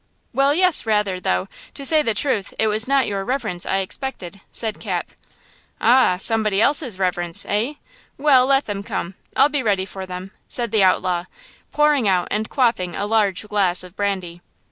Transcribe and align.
"Well, 0.33 0.55
yes, 0.55 0.87
rather; 0.87 1.19
though, 1.19 1.47
to 1.75 1.85
say 1.85 2.01
the 2.01 2.15
truth, 2.15 2.55
it 2.57 2.65
was 2.65 2.87
not 2.87 3.05
your 3.05 3.23
reverence 3.23 3.67
I 3.67 3.81
expected," 3.81 4.41
said 4.51 4.79
Cap. 4.79 5.11
"Ah! 5.79 6.17
somebody 6.17 6.59
else's 6.59 6.97
reverence, 6.97 7.45
eh? 7.47 7.75
Well, 8.17 8.47
let 8.47 8.65
them 8.65 8.81
come! 8.81 9.13
I'll 9.35 9.47
be 9.47 9.61
ready 9.61 9.85
for 9.85 10.07
them!" 10.07 10.31
said 10.49 10.71
the 10.71 10.83
outlaw, 10.83 11.25
pouring 11.71 12.07
out 12.07 12.29
and 12.31 12.49
quaffing 12.49 12.95
a 12.95 13.05
large 13.05 13.47
glass 13.47 13.83
of 13.83 13.95
brandy. 13.95 14.41